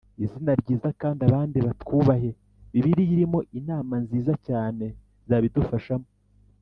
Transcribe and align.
izina 0.23 0.51
ryiza 0.61 0.89
kandi 1.01 1.19
abandi 1.29 1.57
batwubahe 1.67 2.29
bibiliya 2.73 3.11
irimo 3.15 3.39
inama 3.59 3.93
nziza 4.03 4.33
cyane 4.47 4.85
zabidufashamo 5.27 6.07